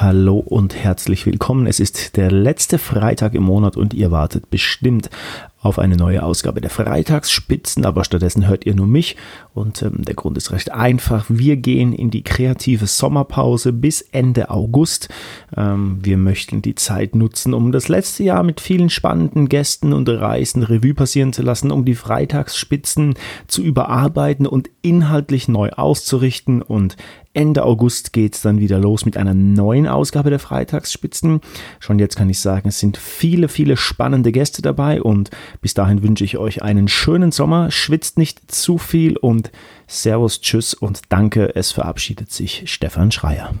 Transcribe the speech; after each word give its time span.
hallo 0.00 0.38
und 0.38 0.74
herzlich 0.74 1.26
willkommen. 1.26 1.66
Es 1.66 1.78
ist 1.78 2.16
der 2.16 2.30
letzte 2.30 2.78
Freitag 2.78 3.34
im 3.34 3.42
Monat 3.42 3.76
und 3.76 3.92
ihr 3.92 4.10
wartet 4.10 4.48
bestimmt 4.48 5.10
auf 5.62 5.78
eine 5.78 5.96
neue 5.96 6.22
Ausgabe 6.22 6.60
der 6.60 6.70
Freitagsspitzen, 6.70 7.84
aber 7.84 8.04
stattdessen 8.04 8.48
hört 8.48 8.64
ihr 8.64 8.74
nur 8.74 8.86
mich 8.86 9.16
und 9.52 9.82
ähm, 9.82 10.04
der 10.04 10.14
Grund 10.14 10.38
ist 10.38 10.52
recht 10.52 10.72
einfach. 10.72 11.26
Wir 11.28 11.56
gehen 11.56 11.92
in 11.92 12.10
die 12.10 12.22
kreative 12.22 12.86
Sommerpause 12.86 13.72
bis 13.72 14.00
Ende 14.00 14.50
August. 14.50 15.10
Ähm, 15.54 15.98
wir 16.02 16.16
möchten 16.16 16.62
die 16.62 16.76
Zeit 16.76 17.14
nutzen, 17.14 17.52
um 17.52 17.72
das 17.72 17.88
letzte 17.88 18.22
Jahr 18.22 18.42
mit 18.42 18.60
vielen 18.60 18.88
spannenden 18.88 19.48
Gästen 19.48 19.92
und 19.92 20.08
Reisen 20.08 20.62
Revue 20.62 20.94
passieren 20.94 21.34
zu 21.34 21.42
lassen, 21.42 21.70
um 21.70 21.84
die 21.84 21.94
Freitagsspitzen 21.94 23.14
zu 23.46 23.62
überarbeiten 23.62 24.46
und 24.46 24.70
inhaltlich 24.80 25.46
neu 25.46 25.70
auszurichten 25.70 26.62
und 26.62 26.96
Ende 27.32 27.64
August 27.64 28.12
geht 28.12 28.34
es 28.34 28.42
dann 28.42 28.58
wieder 28.58 28.78
los 28.78 29.04
mit 29.04 29.16
einer 29.16 29.34
neuen 29.34 29.86
Ausgabe 29.86 30.30
der 30.30 30.40
Freitagsspitzen. 30.40 31.40
Schon 31.78 32.00
jetzt 32.00 32.16
kann 32.16 32.28
ich 32.28 32.40
sagen, 32.40 32.68
es 32.68 32.80
sind 32.80 32.96
viele, 32.96 33.48
viele 33.48 33.76
spannende 33.76 34.32
Gäste 34.32 34.62
dabei 34.62 35.00
und 35.00 35.30
bis 35.60 35.74
dahin 35.74 36.02
wünsche 36.02 36.24
ich 36.24 36.38
euch 36.38 36.62
einen 36.62 36.88
schönen 36.88 37.32
Sommer, 37.32 37.70
schwitzt 37.70 38.18
nicht 38.18 38.50
zu 38.50 38.78
viel 38.78 39.16
und 39.16 39.50
Servus, 39.86 40.40
Tschüss 40.40 40.74
und 40.74 41.02
danke, 41.08 41.54
es 41.54 41.72
verabschiedet 41.72 42.30
sich 42.30 42.64
Stefan 42.66 43.10
Schreier. 43.12 43.54